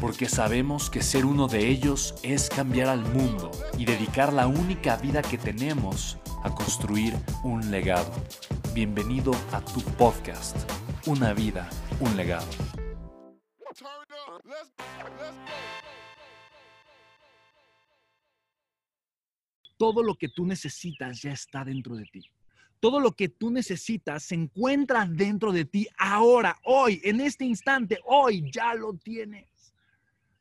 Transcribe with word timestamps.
porque 0.00 0.28
sabemos 0.28 0.90
que 0.90 1.02
ser 1.02 1.24
uno 1.24 1.48
de 1.48 1.68
ellos 1.68 2.14
es 2.22 2.48
cambiar 2.48 2.88
al 2.88 3.00
mundo 3.12 3.50
y 3.78 3.84
dedicar 3.84 4.32
la 4.32 4.46
única 4.46 4.96
vida 4.96 5.22
que 5.22 5.38
tenemos 5.38 6.18
a 6.42 6.54
construir 6.54 7.14
un 7.42 7.70
legado. 7.70 8.12
Bienvenido 8.74 9.32
a 9.52 9.60
tu 9.60 9.80
podcast, 9.96 10.56
Una 11.06 11.32
vida, 11.32 11.68
un 12.00 12.16
legado. 12.16 12.46
Todo 19.78 20.02
lo 20.02 20.14
que 20.14 20.28
tú 20.28 20.46
necesitas 20.46 21.22
ya 21.22 21.32
está 21.32 21.64
dentro 21.64 21.96
de 21.96 22.04
ti. 22.06 22.30
Todo 22.80 23.00
lo 23.00 23.12
que 23.12 23.28
tú 23.28 23.50
necesitas 23.50 24.24
se 24.24 24.34
encuentra 24.34 25.06
dentro 25.06 25.52
de 25.52 25.64
ti 25.64 25.88
ahora, 25.96 26.58
hoy, 26.64 27.00
en 27.04 27.20
este 27.20 27.44
instante, 27.44 27.98
hoy 28.04 28.50
ya 28.50 28.74
lo 28.74 28.94
tienes. 28.94 29.55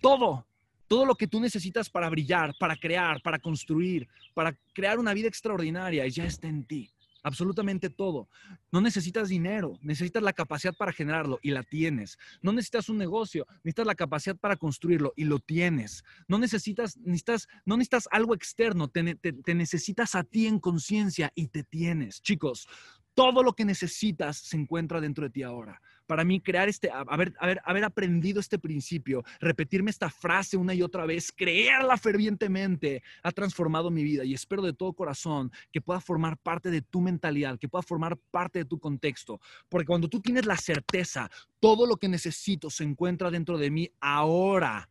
Todo, 0.00 0.46
todo 0.88 1.04
lo 1.04 1.14
que 1.14 1.26
tú 1.26 1.40
necesitas 1.40 1.88
para 1.88 2.08
brillar, 2.08 2.54
para 2.58 2.76
crear, 2.76 3.22
para 3.22 3.38
construir, 3.38 4.08
para 4.34 4.56
crear 4.72 4.98
una 4.98 5.14
vida 5.14 5.28
extraordinaria, 5.28 6.06
ya 6.08 6.24
está 6.24 6.48
en 6.48 6.64
ti. 6.64 6.90
Absolutamente 7.22 7.90
todo. 7.90 8.28
No 8.72 8.80
necesitas 8.80 9.28
dinero, 9.28 9.78
necesitas 9.82 10.22
la 10.22 10.32
capacidad 10.32 10.74
para 10.74 10.92
generarlo 10.92 11.38
y 11.42 11.50
la 11.50 11.62
tienes. 11.62 12.18
No 12.40 12.52
necesitas 12.52 12.88
un 12.88 12.96
negocio, 12.96 13.46
necesitas 13.62 13.86
la 13.86 13.94
capacidad 13.94 14.36
para 14.36 14.56
construirlo 14.56 15.12
y 15.16 15.24
lo 15.24 15.38
tienes. 15.38 16.02
No 16.28 16.38
necesitas, 16.38 16.96
necesitas, 16.96 17.46
no 17.66 17.76
necesitas 17.76 18.08
algo 18.10 18.34
externo, 18.34 18.88
te, 18.88 19.14
te 19.14 19.54
necesitas 19.54 20.14
a 20.14 20.24
ti 20.24 20.46
en 20.46 20.58
conciencia 20.58 21.30
y 21.34 21.48
te 21.48 21.62
tienes. 21.62 22.22
Chicos, 22.22 22.66
todo 23.14 23.42
lo 23.42 23.52
que 23.52 23.64
necesitas 23.64 24.38
se 24.38 24.56
encuentra 24.56 25.00
dentro 25.00 25.24
de 25.24 25.30
ti 25.30 25.42
ahora. 25.42 25.80
Para 26.10 26.24
mí, 26.24 26.40
crear 26.40 26.68
este, 26.68 26.90
haber, 26.90 27.32
haber, 27.38 27.60
haber 27.64 27.84
aprendido 27.84 28.40
este 28.40 28.58
principio, 28.58 29.22
repetirme 29.38 29.92
esta 29.92 30.10
frase 30.10 30.56
una 30.56 30.74
y 30.74 30.82
otra 30.82 31.06
vez, 31.06 31.30
creerla 31.30 31.96
fervientemente, 31.96 33.04
ha 33.22 33.30
transformado 33.30 33.92
mi 33.92 34.02
vida 34.02 34.24
y 34.24 34.34
espero 34.34 34.60
de 34.60 34.72
todo 34.72 34.92
corazón 34.92 35.52
que 35.70 35.80
pueda 35.80 36.00
formar 36.00 36.36
parte 36.36 36.68
de 36.68 36.82
tu 36.82 37.00
mentalidad, 37.00 37.60
que 37.60 37.68
pueda 37.68 37.82
formar 37.82 38.16
parte 38.32 38.58
de 38.58 38.64
tu 38.64 38.80
contexto. 38.80 39.40
Porque 39.68 39.86
cuando 39.86 40.08
tú 40.08 40.18
tienes 40.18 40.46
la 40.46 40.56
certeza, 40.56 41.30
todo 41.60 41.86
lo 41.86 41.96
que 41.96 42.08
necesito 42.08 42.70
se 42.70 42.82
encuentra 42.82 43.30
dentro 43.30 43.56
de 43.56 43.70
mí 43.70 43.88
ahora 44.00 44.88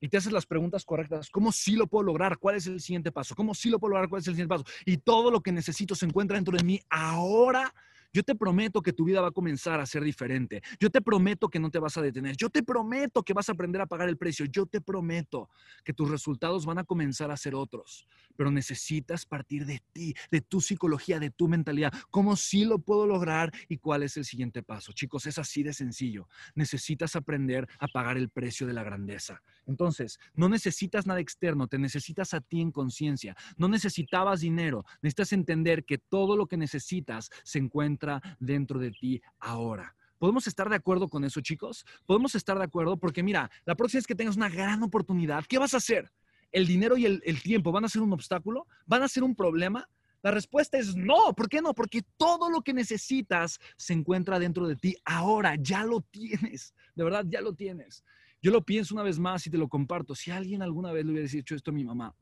y 0.00 0.08
te 0.08 0.16
haces 0.16 0.32
las 0.32 0.46
preguntas 0.46 0.86
correctas, 0.86 1.28
¿cómo 1.28 1.52
sí 1.52 1.76
lo 1.76 1.86
puedo 1.86 2.04
lograr? 2.04 2.38
¿Cuál 2.38 2.56
es 2.56 2.66
el 2.66 2.80
siguiente 2.80 3.12
paso? 3.12 3.34
¿Cómo 3.34 3.52
sí 3.52 3.68
lo 3.68 3.78
puedo 3.78 3.90
lograr? 3.90 4.08
¿Cuál 4.08 4.22
es 4.22 4.28
el 4.28 4.36
siguiente 4.36 4.54
paso? 4.54 4.64
Y 4.86 4.96
todo 4.96 5.30
lo 5.30 5.42
que 5.42 5.52
necesito 5.52 5.94
se 5.94 6.06
encuentra 6.06 6.36
dentro 6.36 6.56
de 6.56 6.64
mí 6.64 6.80
ahora 6.88 7.74
yo 8.12 8.22
te 8.22 8.34
prometo 8.34 8.82
que 8.82 8.92
tu 8.92 9.04
vida 9.04 9.20
va 9.20 9.28
a 9.28 9.32
comenzar 9.32 9.80
a 9.80 9.86
ser 9.86 10.04
diferente. 10.04 10.62
Yo 10.78 10.90
te 10.90 11.00
prometo 11.00 11.48
que 11.48 11.58
no 11.58 11.70
te 11.70 11.78
vas 11.78 11.96
a 11.96 12.02
detener. 12.02 12.36
Yo 12.36 12.50
te 12.50 12.62
prometo 12.62 13.22
que 13.22 13.32
vas 13.32 13.48
a 13.48 13.52
aprender 13.52 13.80
a 13.80 13.86
pagar 13.86 14.08
el 14.08 14.18
precio. 14.18 14.44
Yo 14.46 14.66
te 14.66 14.80
prometo 14.80 15.48
que 15.82 15.94
tus 15.94 16.10
resultados 16.10 16.66
van 16.66 16.78
a 16.78 16.84
comenzar 16.84 17.30
a 17.30 17.36
ser 17.36 17.54
otros. 17.54 18.06
Pero 18.36 18.50
necesitas 18.50 19.24
partir 19.24 19.64
de 19.64 19.82
ti, 19.92 20.14
de 20.30 20.42
tu 20.42 20.60
psicología, 20.60 21.18
de 21.18 21.30
tu 21.30 21.48
mentalidad. 21.48 21.92
¿Cómo 22.10 22.36
sí 22.36 22.64
lo 22.64 22.78
puedo 22.78 23.06
lograr 23.06 23.50
y 23.68 23.78
cuál 23.78 24.02
es 24.02 24.16
el 24.18 24.26
siguiente 24.26 24.62
paso? 24.62 24.92
Chicos, 24.92 25.26
es 25.26 25.38
así 25.38 25.62
de 25.62 25.72
sencillo. 25.72 26.28
Necesitas 26.54 27.16
aprender 27.16 27.66
a 27.78 27.88
pagar 27.88 28.18
el 28.18 28.28
precio 28.28 28.66
de 28.66 28.74
la 28.74 28.82
grandeza. 28.82 29.42
Entonces, 29.66 30.18
no 30.34 30.48
necesitas 30.48 31.06
nada 31.06 31.20
externo, 31.20 31.66
te 31.66 31.78
necesitas 31.78 32.34
a 32.34 32.40
ti 32.40 32.60
en 32.60 32.72
conciencia. 32.72 33.36
No 33.56 33.68
necesitabas 33.68 34.40
dinero, 34.40 34.84
necesitas 35.00 35.32
entender 35.32 35.84
que 35.84 35.98
todo 35.98 36.36
lo 36.36 36.46
que 36.46 36.56
necesitas 36.56 37.30
se 37.44 37.58
encuentra 37.58 38.01
dentro 38.38 38.78
de 38.78 38.90
ti 38.90 39.22
ahora. 39.38 39.94
¿Podemos 40.18 40.46
estar 40.46 40.68
de 40.68 40.76
acuerdo 40.76 41.08
con 41.08 41.24
eso, 41.24 41.40
chicos? 41.40 41.84
Podemos 42.06 42.34
estar 42.34 42.56
de 42.56 42.64
acuerdo 42.64 42.96
porque 42.96 43.22
mira, 43.22 43.50
la 43.64 43.74
próxima 43.74 43.98
vez 43.98 44.06
que 44.06 44.14
tengas 44.14 44.36
una 44.36 44.48
gran 44.48 44.82
oportunidad, 44.82 45.44
¿qué 45.46 45.58
vas 45.58 45.74
a 45.74 45.78
hacer? 45.78 46.12
¿El 46.52 46.66
dinero 46.66 46.96
y 46.96 47.06
el, 47.06 47.22
el 47.24 47.42
tiempo 47.42 47.72
van 47.72 47.84
a 47.84 47.88
ser 47.88 48.02
un 48.02 48.12
obstáculo? 48.12 48.66
¿Van 48.86 49.02
a 49.02 49.08
ser 49.08 49.24
un 49.24 49.34
problema? 49.34 49.88
La 50.22 50.30
respuesta 50.30 50.78
es 50.78 50.94
no. 50.94 51.34
¿Por 51.34 51.48
qué 51.48 51.60
no? 51.60 51.74
Porque 51.74 52.02
todo 52.16 52.48
lo 52.50 52.62
que 52.62 52.72
necesitas 52.72 53.58
se 53.76 53.92
encuentra 53.92 54.38
dentro 54.38 54.68
de 54.68 54.76
ti 54.76 54.96
ahora. 55.04 55.56
Ya 55.56 55.84
lo 55.84 56.00
tienes. 56.00 56.74
De 56.94 57.02
verdad, 57.02 57.24
ya 57.28 57.40
lo 57.40 57.54
tienes. 57.54 58.04
Yo 58.40 58.50
lo 58.52 58.64
pienso 58.64 58.94
una 58.94 59.02
vez 59.02 59.18
más 59.18 59.46
y 59.46 59.50
te 59.50 59.58
lo 59.58 59.68
comparto. 59.68 60.14
Si 60.14 60.30
alguien 60.30 60.62
alguna 60.62 60.92
vez 60.92 61.04
le 61.04 61.12
hubiese 61.12 61.38
dicho 61.38 61.54
esto 61.54 61.70
a 61.70 61.74
mi 61.74 61.84
mamá, 61.84 62.14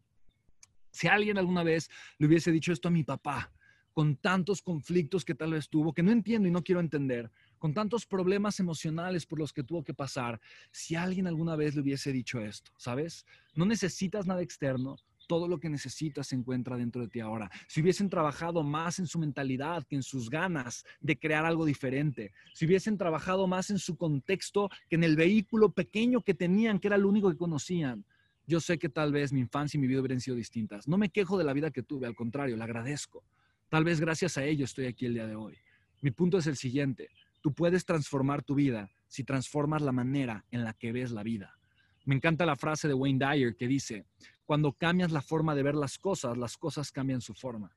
si 0.91 1.09
alguien 1.09 1.39
alguna 1.39 1.63
vez 1.63 1.91
le 2.19 2.27
hubiese 2.27 2.51
dicho 2.51 2.73
esto 2.73 2.89
a 2.89 2.91
mi 2.91 3.05
papá, 3.05 3.53
con 3.93 4.17
tantos 4.17 4.63
conflictos 4.63 5.25
que 5.25 5.35
tal 5.35 5.53
vez 5.53 5.69
tuvo, 5.69 5.93
que 5.93 6.03
no 6.03 6.13
entiendo 6.13 6.49
y 6.49 6.51
no 6.51 6.63
quiero 6.63 6.81
entender, 6.81 7.31
con 7.59 7.75
tantos 7.75 8.07
problemas 8.07 8.61
emocionales 8.61 9.27
por 9.27 9.39
los 9.39 9.53
que 9.53 9.63
tuvo 9.63 9.85
que 9.85 9.95
pasar, 9.95 10.41
si 10.71 10.95
alguien 10.95 11.27
alguna 11.27 11.57
vez 11.57 11.75
le 11.75 11.83
hubiese 11.83 12.13
dicho 12.13 12.41
esto, 12.41 12.73
¿sabes? 12.77 13.27
No 13.55 13.67
necesitas 13.67 14.27
nada 14.27 14.43
externo, 14.43 14.97
todo 15.31 15.47
lo 15.47 15.61
que 15.61 15.69
necesitas 15.69 16.27
se 16.27 16.35
encuentra 16.35 16.77
dentro 16.77 17.03
de 17.03 17.09
ti 17.09 17.21
ahora. 17.21 17.49
Si 17.69 17.81
hubiesen 17.81 18.11
trabajado 18.11 18.65
más 18.65 18.99
en 18.99 19.07
su 19.07 19.17
mentalidad 19.21 19.87
que 19.87 19.95
en 19.95 20.03
sus 20.03 20.29
ganas 20.29 20.85
de 21.01 21.17
crear 21.21 21.45
algo 21.45 21.65
diferente, 21.65 22.33
si 22.53 22.67
hubiesen 22.67 22.99
trabajado 22.99 23.47
más 23.47 23.71
en 23.71 23.79
su 23.79 23.97
contexto 23.97 24.69
que 24.89 24.97
en 24.97 25.05
el 25.05 25.15
vehículo 25.15 25.71
pequeño 25.71 26.23
que 26.23 26.35
tenían, 26.35 26.81
que 26.81 26.89
era 26.89 26.99
lo 26.99 27.09
único 27.09 27.31
que 27.31 27.37
conocían, 27.37 28.05
yo 28.45 28.59
sé 28.59 28.77
que 28.81 28.89
tal 28.89 29.13
vez 29.13 29.33
mi 29.33 29.39
infancia 29.39 29.79
y 29.79 29.81
mi 29.81 29.87
vida 29.87 30.01
hubieran 30.01 30.21
sido 30.21 30.37
distintas. 30.37 30.89
No 30.89 30.99
me 30.99 31.11
quejo 31.11 31.39
de 31.39 31.45
la 31.45 31.53
vida 31.53 31.71
que 31.71 31.85
tuve, 31.85 32.09
al 32.09 32.17
contrario, 32.17 32.57
la 32.57 32.65
agradezco. 32.65 33.23
Tal 33.71 33.85
vez 33.85 34.01
gracias 34.01 34.37
a 34.37 34.45
ello 34.45 34.65
estoy 34.65 34.87
aquí 34.87 35.07
el 35.07 35.15
día 35.15 35.29
de 35.29 35.37
hoy. 35.37 35.57
Mi 36.01 36.11
punto 36.11 36.39
es 36.39 36.49
el 36.49 36.57
siguiente. 36.57 37.09
Tú 37.41 37.55
puedes 37.55 37.85
transformar 37.85 38.43
tu 38.43 38.57
vida 38.57 38.91
si 39.07 39.23
transformas 39.23 39.81
la 39.81 39.93
manera 39.93 40.45
en 40.51 40.65
la 40.65 40.73
que 40.73 40.91
ves 40.91 41.13
la 41.13 41.23
vida. 41.23 41.57
Me 42.05 42.17
encanta 42.17 42.45
la 42.45 42.57
frase 42.57 42.89
de 42.89 42.95
Wayne 42.95 43.25
Dyer 43.25 43.55
que 43.55 43.69
dice, 43.69 44.07
cuando 44.45 44.73
cambias 44.73 45.13
la 45.13 45.23
forma 45.23 45.55
de 45.55 45.63
ver 45.63 45.77
las 45.77 45.99
cosas, 45.99 46.37
las 46.37 46.57
cosas 46.57 46.91
cambian 46.91 47.21
su 47.21 47.33
forma. 47.33 47.71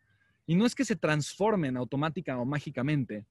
Y 0.47 0.55
no 0.55 0.65
es 0.65 0.73
que 0.73 0.83
se 0.83 0.95
transformen 0.95 1.77
automática 1.77 2.39
o 2.39 2.45
mágicamente, 2.45 3.27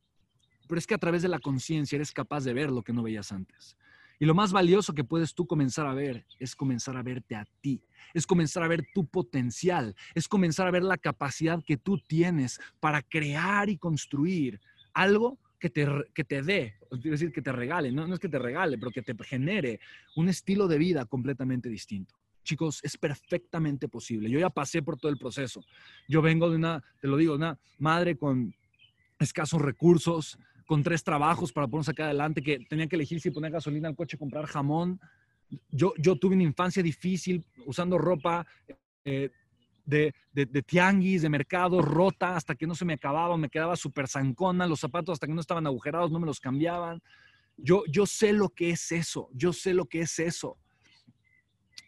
pero 0.69 0.79
es 0.79 0.87
que 0.87 0.95
a 0.95 0.99
través 0.99 1.23
de 1.23 1.29
la 1.29 1.41
conciencia 1.41 1.97
eres 1.97 2.13
capaz 2.13 2.45
de 2.45 2.55
ver 2.55 2.71
lo 2.71 2.83
que 2.83 2.93
no 2.93 3.03
veías 3.03 3.33
antes. 3.33 3.77
Y 4.23 4.25
lo 4.25 4.37
más 4.37 4.53
valioso 4.53 4.95
que 4.95 5.03
puedes 5.03 5.35
tú 5.35 5.49
comenzar 5.49 5.85
a 5.85 5.95
ver 5.95 6.25
es 6.39 6.55
comenzar 6.55 6.97
a 6.97 7.03
verte 7.03 7.35
a 7.35 7.45
ti, 7.61 7.83
es 8.15 8.25
comenzar 8.25 8.63
a 8.63 8.69
ver 8.69 8.87
tu 8.95 9.05
potencial, 9.05 9.97
es 10.15 10.29
comenzar 10.29 10.69
a 10.69 10.71
ver 10.71 10.85
la 10.85 10.97
capacidad 10.97 11.61
que 11.67 11.77
tú 11.77 11.99
tienes 11.99 12.61
para 12.79 13.03
crear 13.03 13.69
y 13.69 13.79
construir 13.79 14.61
algo 14.95 15.41
que 15.59 15.71
te, 15.71 15.89
que 16.15 16.23
te 16.23 16.41
dé, 16.41 16.77
es 16.93 17.03
decir, 17.03 17.33
que 17.33 17.43
te 17.43 17.51
regale, 17.51 17.91
no, 17.91 18.07
no 18.07 18.15
es 18.15 18.21
que 18.21 18.29
te 18.29 18.39
regale, 18.39 18.79
pero 18.79 18.93
que 18.93 19.03
te 19.03 19.13
genere 19.25 19.81
un 20.15 20.29
estilo 20.29 20.69
de 20.69 20.79
vida 20.79 21.05
completamente 21.05 21.69
distinto. 21.69 22.15
Chicos, 22.45 22.79
es 22.85 22.97
perfectamente 22.97 23.89
posible. 23.89 24.31
Yo 24.31 24.39
ya 24.39 24.51
pasé 24.51 24.83
por 24.83 24.99
todo 24.99 25.11
el 25.11 25.19
proceso. 25.19 25.65
Yo 26.07 26.23
vengo 26.23 26.49
de 26.49 26.55
una, 26.55 26.81
te 27.01 27.09
lo 27.09 27.17
digo, 27.17 27.35
una 27.35 27.59
madre 27.79 28.17
con 28.17 28.55
escasos 29.19 29.61
recursos, 29.61 30.39
con 30.67 30.83
tres 30.83 31.03
trabajos 31.03 31.53
para 31.53 31.69
ponerse 31.69 31.91
acá 31.91 32.05
adelante, 32.05 32.43
que 32.43 32.61
tenía 32.61 32.87
que 32.87 32.97
elegir 32.97 33.21
si 33.21 33.31
poner 33.31 33.53
gasolina 33.53 33.89
al 33.89 33.97
coche, 33.97 34.19
comprar 34.19 34.47
jamón. 34.47 35.01
Yo, 35.71 35.93
yo 35.99 36.17
tuve 36.17 36.35
una 36.35 36.45
infancia 36.45 36.83
difícil 36.83 37.45
usando 37.67 37.99
ropa 37.99 38.47
eh, 39.05 39.31
de, 39.85 40.15
de, 40.33 40.47
de, 40.47 40.63
tianguis, 40.63 41.23
de 41.23 41.29
mercado, 41.29 41.83
rota, 41.83 42.37
hasta 42.37 42.55
que 42.55 42.67
no 42.67 42.75
se 42.75 42.85
me 42.85 42.95
acababa, 42.95 43.37
me 43.37 43.49
quedaba 43.49 43.77
súper 43.77 44.09
zancona, 44.09 44.67
los 44.67 44.81
zapatos 44.81 45.15
hasta 45.15 45.27
que 45.27 45.35
no 45.35 45.41
estaban 45.41 45.67
agujerados 45.67 46.11
no 46.11 46.21
me 46.21 46.27
los 46.27 46.41
cambiaban. 46.41 47.03
Yo, 47.57 47.85
yo 47.87 48.07
sé 48.07 48.33
lo 48.33 48.49
que 48.49 48.71
es 48.71 48.93
eso, 48.93 49.29
yo 49.33 49.53
sé 49.53 49.75
lo 49.75 49.87
que 49.87 50.01
es 50.01 50.19
eso. 50.19 50.57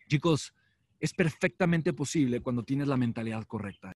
Chicos, 0.08 0.54
es 1.00 1.12
perfectamente 1.12 1.92
posible 1.92 2.40
cuando 2.40 2.62
tienes 2.62 2.88
la 2.88 2.96
mentalidad 2.96 3.44
correcta. 3.44 3.92